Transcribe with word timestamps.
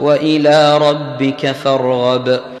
وإلى 0.00 0.78
ربك 0.78 1.52
فارغب. 1.52 2.55